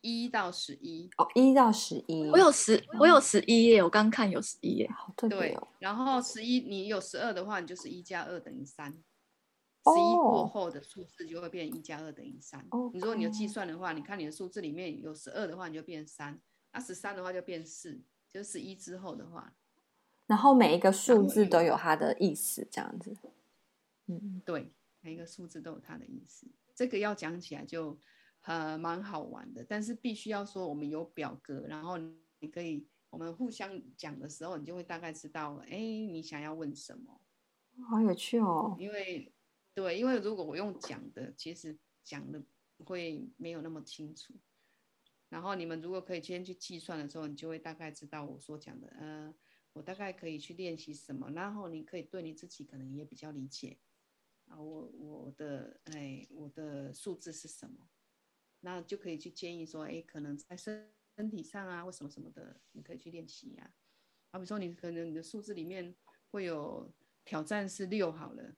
[0.01, 2.29] 一到十一哦，一到十一。
[2.31, 5.61] 我有十，我有十一耶，我刚看有十一耶，好特别哦。
[5.61, 8.93] 对，然后十一你有十二的话，你就是一加二等于三。
[8.93, 12.61] 十一过后的数字就会变一加二等于三。
[12.71, 12.91] 哦。
[12.93, 16.35] 你如果你有计算的话，你看你的数字里面有十二的话，你就变三；
[16.73, 17.99] 那十三的话就变四，
[18.31, 19.55] 就十一之后的话。
[20.27, 23.17] 然后每一个数字都有它的意思，这样子。
[24.07, 26.47] 嗯，对，每一个数字都有它的意思。
[26.79, 28.01] 这个要讲起来就
[28.43, 31.99] 呃蛮好玩的，但是必须要说我们有表格，然后
[32.39, 37.21] 你可以我们互相讲的时候，你就会大概知道，哎，你想要问什么。
[37.91, 38.77] 好有趣哦。
[38.79, 39.35] 因为
[39.75, 42.41] 对，因为如果我用讲的，其实讲的
[42.85, 44.33] 会没有那么清楚。
[45.29, 49.35] 然后你们如果可以先去计算的时候，你就会大概知道我所讲的，呃。
[49.75, 53.79] 我大概可以去练习什么，然后你可以对你自己可能也比较理解
[54.49, 54.61] 啊。
[54.61, 57.89] 我我的哎，我的数字是什么？
[58.61, 63.75] 那就可以去建议说，哎，可能在身身体上啊，或什么什么的，你可以去练习呀。
[64.33, 65.95] 好比如说，你可能你的数字里面
[66.31, 66.93] 会有
[67.25, 68.55] 挑战是六好了，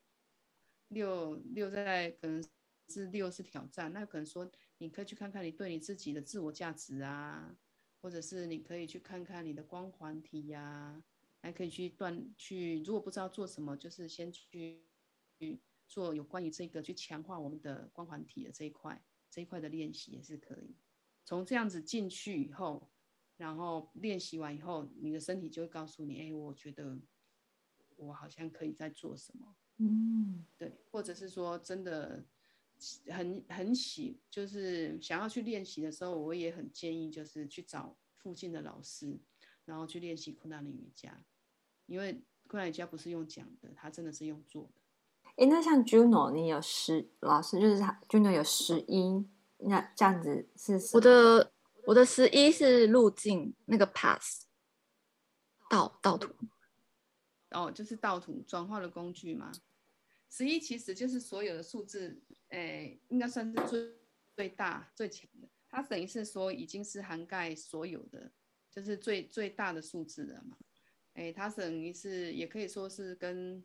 [0.88, 2.42] 六六在可能
[2.88, 7.56] 是六是挑战，那可能说你可以去看看你对你自己的自我价值啊。
[8.02, 11.04] 或者是你可以去看看你的光环体呀、
[11.42, 14.86] 还可以去断去，如果不知道做什么，就是先去
[15.38, 20.76] 去做有关于这个去强化我们的光环体的这一块，这一块的练习也是可以。
[21.24, 22.88] 从这样子进去以后，
[23.36, 26.96] 然后练习完以后，你的身体就会告诉你，哎，我觉得
[27.96, 32.24] 我好像可以在做什么，嗯，对，或者是说真的
[33.08, 39.18] 很很喜，就是想要去练习的时候，我也很建议，就是去找附近的老师，
[39.64, 41.24] 然后去练习昆达里瑜伽，
[41.86, 44.79] 因为昆达里瑜伽不是用讲的，它真的是用做的。
[45.40, 49.26] 哎，那像 Juno，你有十老师，就是他 Juno 有十一，
[49.60, 51.50] 那这样子是我的
[51.86, 54.44] 我的十一是路径那个 pass
[55.70, 56.34] 道道图，
[57.52, 59.50] 哦，就是道图转化的工具吗？
[60.28, 63.96] 十一其实就是所有的数字，诶，应该算是最
[64.36, 65.48] 最大最强的。
[65.70, 68.30] 它等于是说已经是涵盖所有的，
[68.70, 70.58] 就是最最大的数字了嘛。
[71.14, 73.64] 诶，它等于是也可以说是跟，嗯、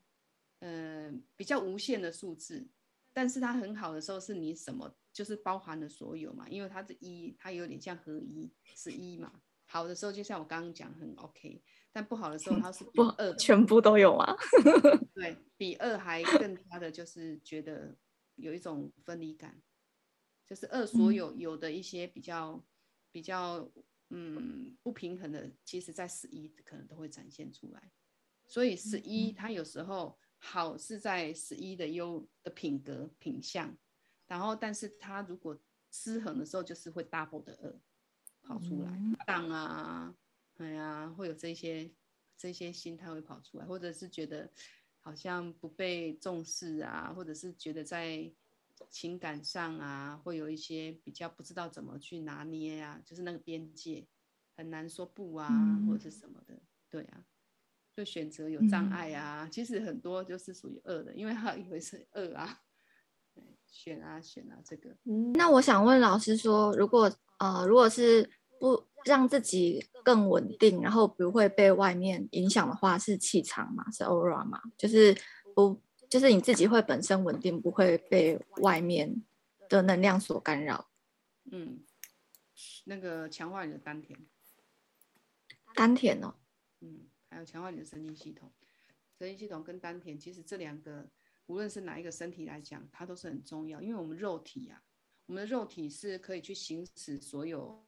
[0.66, 2.68] 呃，比较无限的数字。
[3.14, 9.42] 但是它很好的时候是你什么就是包含了所有嘛，因为它是一它有点像合一，是一嘛。
[9.68, 11.64] 好的时候就像我刚刚讲很 OK。
[11.94, 14.36] 但不好的时候，它是不二全部都有啊。
[15.14, 17.96] 对，比二还更加的，就是觉得
[18.36, 19.62] 有一种分离感，
[20.46, 22.62] 就是二所有有的一些比较
[23.12, 23.72] 比较
[24.10, 27.92] 嗯不平衡的，其实在十一可能都会展现出来。
[28.46, 33.76] 所以十一它有时候好是在十一的优的品格品相，
[34.28, 35.58] 然后但是它如果
[35.92, 37.80] 失衡的时候，就是会 double 的二
[38.42, 38.92] 跑出来，
[39.26, 40.16] 当啊。
[40.58, 41.92] 哎呀，会有这些
[42.38, 44.50] 这些心态会跑出来，或者是觉得
[45.02, 48.32] 好像不被重视啊，或者是觉得在
[48.90, 54.08] 情感上啊，会有一些比较不知道怎么去拿捏啊，就是那个边界
[54.56, 56.58] 很难说不啊，嗯、或者是什么的，
[56.90, 57.26] 对啊，
[57.96, 59.46] 就选择有障碍啊。
[59.46, 62.62] 嗯、其实很多就是属于二的，因为他以为是二啊，
[63.68, 64.96] 选啊选啊这个。
[65.36, 68.30] 那我想问老师说，如果呃，如果是
[68.60, 73.90] 不让自己更稳定，然后不会被外面影响的话，是气场嘛？
[73.92, 74.62] 是 aura 吗？
[74.78, 75.16] 就是
[75.54, 79.24] 不，就是你自己会本身稳定，不会被外面
[79.70, 80.90] 的能量所干扰。
[81.52, 81.80] 嗯，
[82.86, 84.18] 那个强化你的丹田，
[85.76, 86.34] 丹田哦，
[86.80, 88.50] 嗯，还有强化你的神经系统，
[89.20, 91.06] 神经系统跟丹田，其实这两个
[91.48, 94.84] 无论是哪一个身体来讲，它都是很重要，因为我们肉体呀、啊，
[95.26, 97.86] 我们的肉体是可以去行使所有。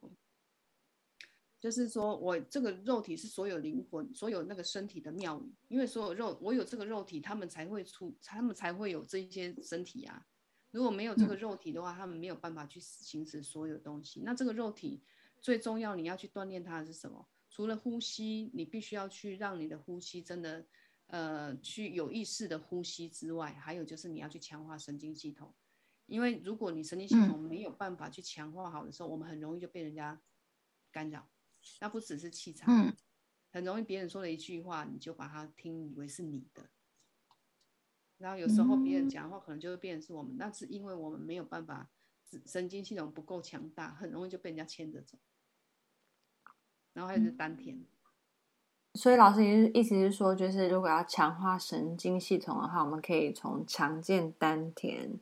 [1.59, 10.27] 就是说，我这个肉体是所有灵魂、所有那个身体的庙宇，因为所有肉，我有这个肉体，他们才会出，他们才会有这些身体啊。
[10.71, 14.21] 如果没有这个肉体的话，他们没有办法去行使所有东西。
[14.25, 15.01] 那这个肉体
[15.39, 17.27] 最重要，你要去锻炼它的是什么？
[17.57, 20.63] 除了呼吸，你必须要去让你的呼吸真的，
[21.07, 25.51] 呃，去有意识的呼吸之外，还有就是你要去强化神经系统，
[26.05, 30.21] 因为如果你神经系统没有办法去强化好的时候，我们很容易就被人家
[30.91, 31.27] 干扰。
[31.81, 32.95] 那不只是气场，嗯，
[33.49, 36.69] 很容易别人说了一句话，你就把它听以为是你的，
[38.19, 41.89] 然后有时候别人讲的话可能就会变成是我们，那、嗯、是因为我们没有办法，
[42.45, 45.17] 神经系统不够强大，很容易就被人家牵着走。
[46.97, 47.79] 然后还是丹田。
[48.95, 55.19] 所以老师意思是说，就是如果要强化神经系统的话，我们可以从强健丹田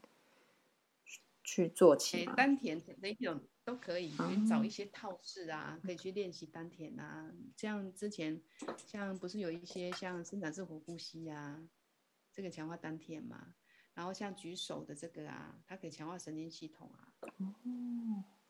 [1.43, 2.25] 去做起。
[2.27, 7.29] 丹田那种都可以，去找一些套式啊，可以去练习丹田啊。
[7.57, 8.41] 这样之前
[8.87, 11.61] 像不是有一些像伸展式活呼吸啊，
[12.31, 13.55] 这个强化丹田嘛。
[13.93, 17.11] 然后像举手的这个啊，它可以强化神经系统啊。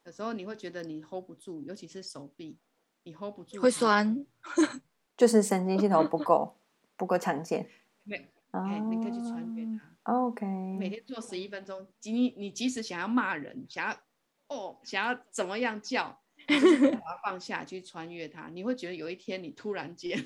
[0.04, 2.60] 有时候你会觉得你 hold 不住，尤其是手臂，
[3.06, 4.26] 你 hold 不住会酸。
[5.16, 6.58] 就是神经系统不够，
[6.98, 7.70] 不够强健。
[8.04, 9.96] 没，哎，你可以去穿越它。
[10.04, 10.46] OK。
[10.78, 13.98] 每天做十一分钟，你你即使想要骂人，想要
[14.50, 20.26] 哦，想要怎么样叫，把它放下去穿越它，你会觉得有一天你突然间，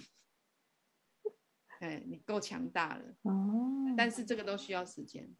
[1.81, 3.03] 哎，你够强大了。
[3.21, 3.93] 哦。
[3.95, 5.35] 但是这个都需要时间。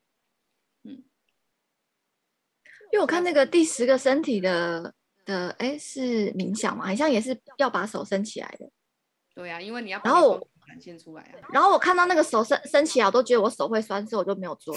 [0.83, 1.03] 嗯。
[2.91, 4.93] 因为我看那个第十个身体的
[5.29, 6.87] 的，哎，是冥想嘛？
[6.87, 8.67] 好像也是要把手伸起来的。
[9.35, 11.47] 对呀、啊，因为你要然后展现出来啊。
[11.53, 14.75] 然后我看到那个手伸伸起来，我都觉得我手会酸，所以我就没有做，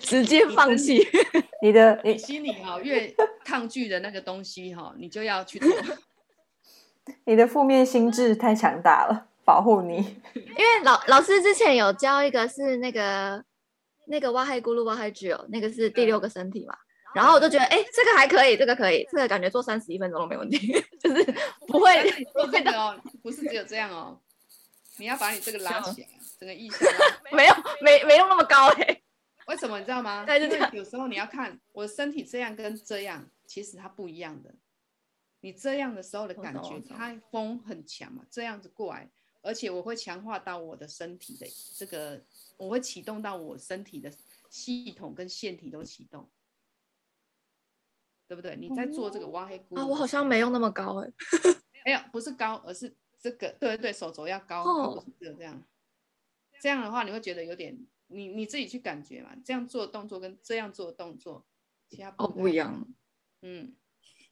[0.00, 1.06] 直接放弃。
[1.62, 3.14] 你的你心里哈越
[3.44, 5.70] 抗拒的那个东西哈，你就要去做。
[7.24, 9.96] 你的负面心智太强大了，保护你。
[10.34, 13.44] 因为老老师之前有教一个是那个
[14.08, 16.74] 那个哇嗨咕噜哇嗨剧哦，那个是第六个身体嘛。
[17.14, 21.24] 然后我就觉得，哎，这个还可以，这个可以，这个感觉做三十一分钟都没问题， 就是
[21.66, 24.20] 不会做这个哦， 不是只有这样哦，
[24.98, 26.84] 你要把你这个拉起来，整个意 思
[27.32, 29.00] 没有，没没用那么高哎，
[29.46, 30.26] 为什么你知道吗？
[30.28, 34.54] 因为有时候你要看我的身体这样跟这样，其实它不一样的。
[35.40, 39.08] 你这样的时候的感觉，它风很强嘛，这样子过来，
[39.42, 41.46] 而且我会强化到我的身体的
[41.76, 42.18] 这个，
[42.56, 44.10] 我会启动到我身体的
[44.48, 46.26] 系统跟腺体都启动。
[48.26, 48.56] 对不对？
[48.56, 49.86] 你在做这个挖黑菇啊？
[49.86, 51.12] 我好像没用那么高哎，
[51.84, 55.62] 没有，不是高，而是这个，对对对，手肘要高，哦、不是这样。
[56.60, 59.36] 这样的话，你会觉得有点，你你自己去感觉嘛。
[59.44, 61.46] 这样做的动作跟这样做的动作，
[61.90, 62.86] 其他不、哦、不一样。
[63.42, 63.74] 嗯，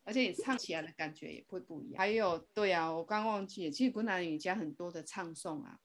[0.05, 1.99] 而且你唱起来的感觉也会不一样。
[1.99, 5.79] 还有，对啊，我刚忘记，其实昆达里瑜伽很多的唱诵啊，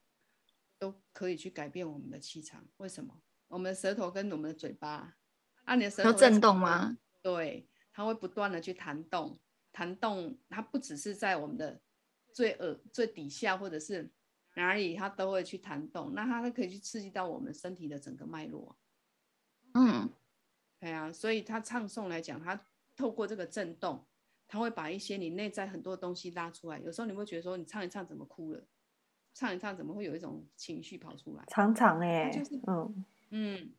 [0.79, 2.65] 都可以去改变我们的气场。
[2.77, 3.19] 为什么？
[3.49, 5.17] 我们的舌头跟我们的嘴巴，
[5.65, 6.97] 啊，你的舌头震动吗？
[7.21, 7.67] 对。
[7.97, 9.39] 它会不断的去弹动，
[9.71, 11.81] 弹动，它不只是在我们的
[12.31, 14.07] 最耳最底下，或者是
[14.55, 16.13] 哪里，它都会去弹动。
[16.13, 18.77] 那它都可以去刺激到我们身体的整个脉络。
[19.73, 20.07] 嗯，
[20.79, 24.05] 对啊，所以它唱诵来讲，它透过这个震动，
[24.47, 26.77] 它会把一些你内在很多东西拉出来。
[26.77, 28.63] 有时候你会觉得说，你唱一唱怎么哭了？
[29.33, 31.43] 唱一唱怎么会有一种情绪跑出来？
[31.47, 33.73] 常常哎，就是嗯嗯，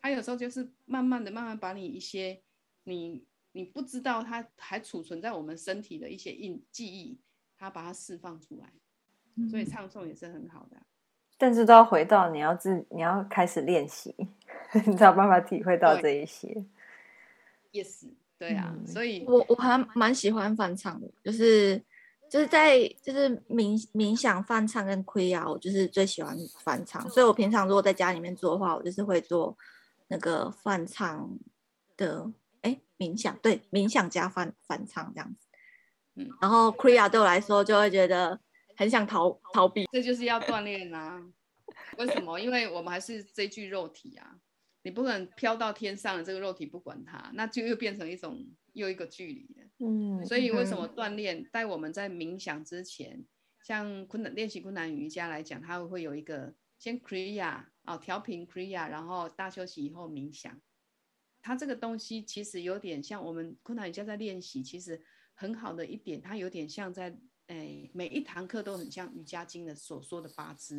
[0.00, 2.40] 它有时候就是慢慢的、慢慢把你一些
[2.84, 3.26] 你。
[3.56, 7.16] 你不知道它还储存在我们身体的一些印记忆，
[7.56, 8.72] 它把它释放出来，
[9.48, 10.76] 所以唱诵也是很好的。
[11.38, 14.12] 但是都要回到你要自你要开始练习，
[14.86, 16.64] 你才有办法体会到这一些。
[17.72, 21.80] Yes，对啊，嗯、所以我我还蛮喜欢翻唱的，就是
[22.28, 29.56] 就是在就是冥冥想翻唱跟 Kriya，我就是最喜欢翻唱，所以我平常如果在家里面做的话，我就是会做
[30.08, 31.38] 那个翻唱
[31.96, 32.32] 的。
[32.98, 35.48] 冥想对冥想加翻翻唱这样子，
[36.16, 38.40] 嗯，然后 Kriya 对我来说就会觉得
[38.76, 41.20] 很想逃逃避，这就是要锻炼啊。
[41.98, 42.38] 为什么？
[42.38, 44.38] 因为我们还是这具肉体啊，
[44.82, 49.66] 你不可能飘到天上的这个肉体不管它，那就又变成一种又一个距离了。
[49.78, 53.24] 嗯，所以为什么锻炼在我们在冥想之前，
[53.62, 60.60] 像昆练习昆南瑜伽来讲，它会有一个先 Kriya 啊调频 Kriya，然后大休息以后冥想。
[61.44, 64.98] 它这个东西其实有点像我们昆达瑜伽在练习，其实
[65.34, 67.14] 很好的一点，它有点像在
[67.48, 70.76] 诶每一堂课都很像瑜伽经的所说的八支，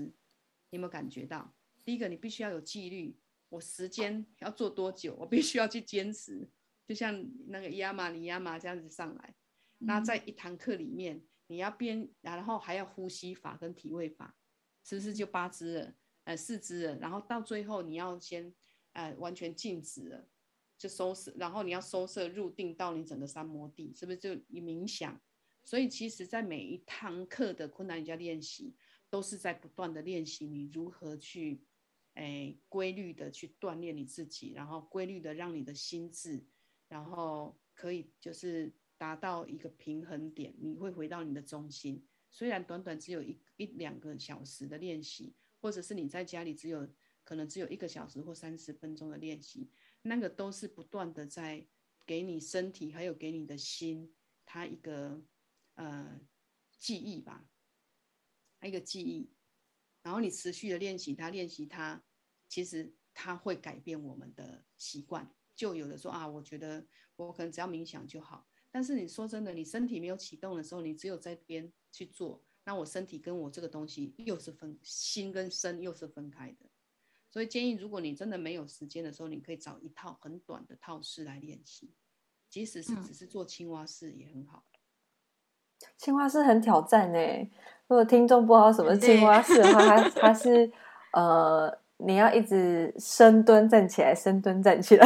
[0.71, 1.53] 你有没有感觉到？
[1.83, 3.15] 第一个，你必须要有纪律，
[3.49, 6.49] 我时间要做多久，我必须要去坚持，
[6.87, 9.35] 就像那个亚玛尼亚玛这样子上来。
[9.77, 14.35] 那在一堂课里面，你要边，然后还要呼吸法跟体位法，
[14.83, 15.93] 是不是就八支了？
[16.23, 18.51] 呃，四支了，然后到最后你要先
[18.93, 20.27] 呃完全静止了。
[20.77, 25.19] 就收拾，然后你要收摄入定到你整个三摩地，是不是就你冥想？
[25.63, 28.75] 所以其实，在每一堂课的困难瑜伽练习，
[29.09, 31.63] 都是在不断的练习你如何去，
[32.13, 36.45] 诶，规律的去锻炼你自己，然后规律的让你的心智，
[36.87, 42.05] 然后可以就是达到一个平衡点，你会回到你的中心。
[42.29, 46.87] 虽然短短只有一一两个小时的练习，或者是你在家里只有
[47.23, 49.67] 可能只有一个小时或三十分钟的练习，
[50.07, 51.67] 那个都是不断的在
[52.05, 55.23] 给你身体还有给你的心，它一个
[55.73, 56.21] 呃
[56.77, 57.49] 记忆吧，
[58.61, 59.33] 一个记忆。
[60.03, 62.03] 然后你持续的练习它，练习它，
[62.47, 65.33] 其实它会改变我们的习惯。
[65.55, 66.85] 就有的说啊，我觉得
[67.15, 68.47] 我可能只要冥想就好。
[68.69, 76.69] 但是你说真的，你身体没有启动的时候，你只有在边去做，那我身体跟我这个东西又是分，心跟身又是分开的。
[77.35, 81.91] 所以建议，如果你真的没有时间的时候，你可以找一套很短的套式来练习，
[82.49, 84.63] 即使是只是做青蛙式也很好。
[85.97, 87.19] 青蛙式很挑战呢。
[87.87, 90.71] 如果听众不知道什么青蛙式的话，它 它是
[91.11, 95.05] 呃，你要一直深蹲站起来，深蹲站起来，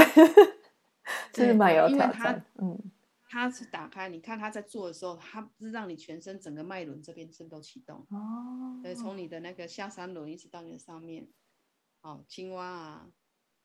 [1.34, 2.45] 这是蛮有挑战。
[2.61, 2.80] 嗯，
[3.27, 8.80] 它是打开，你看它在做的时候，它是让你全身整个脉轮这边是都启动哦。
[8.84, 11.27] 对，从你的那个下三轮一直到你的上面，
[12.01, 13.13] 哦，青蛙啊，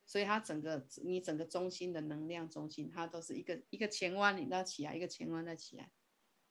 [0.07, 5.93] 所以它整个你整个中心的能量中心，它都是一个一个前弯，你要起来，一个前弯再起来。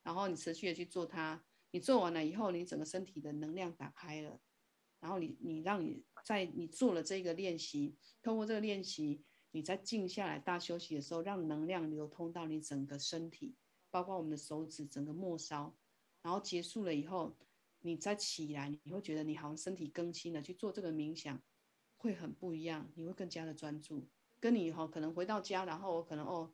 [0.02, 4.40] 然后你持续的去做它，你做完了以后，你整个身体的能量打开了，
[5.00, 13.56] 然后你你让你在你做了这个练习，通过这个练习，你在静下来大休息的时候，让能量流通到你整个身体，
[13.90, 15.74] 包括我们的手指整个末梢，
[16.22, 17.36] 然后结束了以后，
[17.80, 21.42] 你再起来，你会觉得你好像身体更新了，去做这个冥想
[22.04, 24.06] 会很不一样，你会更加的专注，
[24.38, 26.52] 跟你以后可能回到家，然后我可能哦。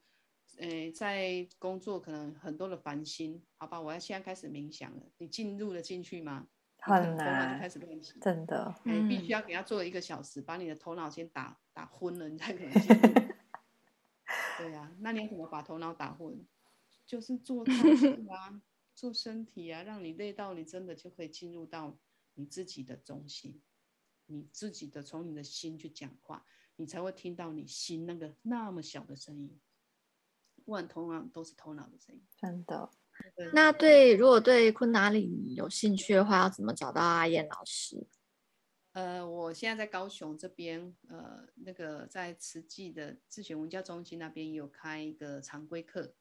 [0.59, 5.03] 诶，在工作可能很多的烦心，好吧，我要现在开始冥想了。
[5.19, 6.47] 你进入了进去吗？
[6.79, 8.75] 很难，就开始练习，真的。
[8.85, 13.13] 你必须要给他做一个小时，把你的头脑先打打昏了，你才可能进入。
[14.59, 16.45] 对呀、啊，那你要怎么把头脑打昏？
[17.07, 17.65] 就是做
[18.29, 18.61] 啊，
[18.95, 21.97] 做身体啊，让你累到你真的就可以进入到
[22.35, 23.61] 你自己的中心，
[24.31, 29.61] 你自己的从你的心去讲话，你才会听到你心那个那么小的声音。
[30.65, 32.91] 不管头脑都是头脑的声音，真的。
[33.53, 38.07] 那对，如果对昆达里尼有兴趣的话，要怎么找到阿燕老师？
[38.93, 46.15] 呃，我现在在高雄这边，呃，那个在慈济的自选文教中心那边有开一个常规课，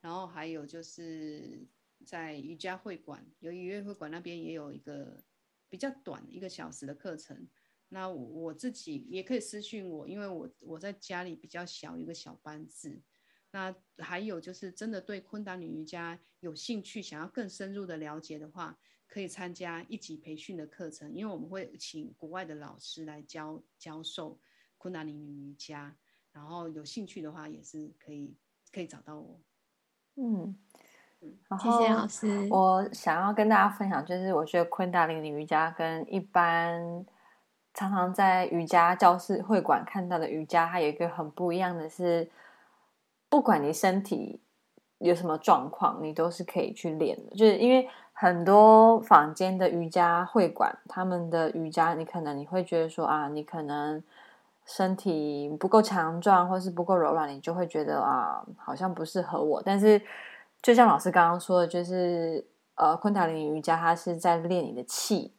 [0.00, 1.66] 然后还有就是
[2.04, 5.22] 在瑜伽会馆，有瑜伽会馆那边也有一个
[5.74, 7.48] 比较短一个小时的课程。
[7.88, 13.02] 那我，自己也可以私讯我，因为我我在家里比较小一个小班制。
[13.50, 24.40] 那还有就是，真的对昆达里瑜伽有兴趣，想要更深入的了解的话，可以参加一级培训的课程，因为我们会请国外的老师来教教授
[24.78, 25.96] 昆达里瑜伽，
[26.30, 28.36] 然后有兴趣的话也是可以
[28.70, 29.42] 可以找到我。
[30.14, 30.56] 嗯，
[31.60, 32.48] 谢谢老师。
[32.50, 37.04] 我想要跟大家分享，就是我觉得昆达里尼瑜伽跟一般
[37.72, 42.30] 常常在瑜伽教室会馆看到的瑜伽，它有一个很不一样的是。
[43.30, 44.40] 不管你身体
[44.98, 47.34] 有什么状况，你都是可以去练的。
[47.34, 54.00] 就是因为很多坊间的瑜伽会馆，他们的瑜伽，你可能你会觉得说啊，你可能
[54.66, 59.60] 身体不够强壮，或是不够柔软，你就会觉得啊，好像不适合我。
[59.60, 60.00] 但是，
[60.64, 62.42] 就像老师刚刚说的，就是
[62.76, 65.30] 呃，昆达里尼瑜伽，它是在练你的气，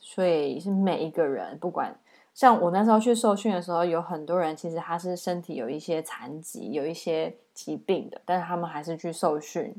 [0.00, 1.96] 所以是每一个人不管。
[2.34, 9.72] 像我那时候去受训的时候，有很多人其实他是身体有一些残疾、有一些疾病的，但是他们还是去受训，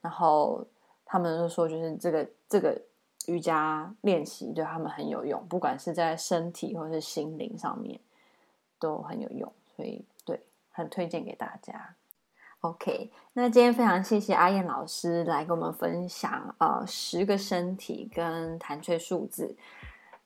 [0.00, 0.66] 然后
[1.04, 2.80] 他们就说，就是这个这个
[3.26, 8.00] 瑜伽练习对他们很有用，不管是在身体或是心灵上面
[8.78, 11.94] 都很有用，所以对，很推荐给大家。
[12.60, 19.56] OK，那今天非常谢谢阿燕老师来跟我们分享呃十个身体跟谭崔数字。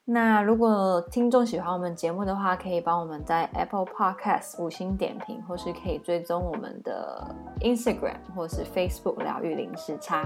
[0.07, 7.25] 那如果听众喜欢我们节目的话，可以帮我们在 Apple Podcast 五星点评，或是可以追踪我们的
[7.61, 10.25] Instagram 或是 Facebook 疗愈零时差。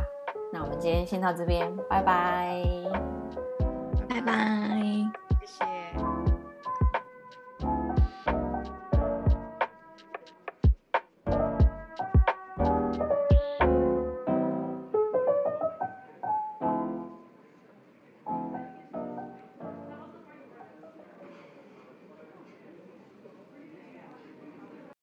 [0.53, 2.65] 那我们今天先到这边，拜拜，
[4.09, 4.98] 拜拜。